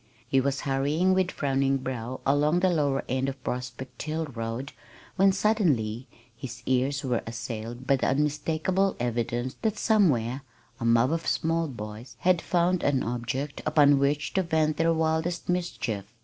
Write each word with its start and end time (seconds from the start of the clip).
He 0.27 0.41
was 0.41 0.61
hurrying 0.61 1.13
with 1.13 1.29
frowning 1.29 1.77
brow 1.77 2.21
along 2.25 2.61
the 2.61 2.71
lower 2.71 3.03
end 3.07 3.29
of 3.29 3.43
Prospect 3.43 4.01
Hill 4.01 4.25
road 4.25 4.71
when 5.15 5.31
suddenly 5.31 6.07
his 6.35 6.63
ears 6.65 7.03
were 7.03 7.21
assailed 7.27 7.85
by 7.85 7.97
the 7.97 8.07
unmistakable 8.07 8.95
evidence 8.99 9.57
that 9.61 9.77
somewhere 9.77 10.41
a 10.79 10.85
mob 10.85 11.11
of 11.11 11.27
small 11.27 11.67
boys 11.67 12.15
had 12.21 12.41
found 12.41 12.81
an 12.81 13.03
object 13.03 13.61
upon 13.63 13.99
which 13.99 14.33
to 14.33 14.41
vent 14.41 14.77
their 14.77 14.91
wildest 14.91 15.47
mischief. 15.47 16.11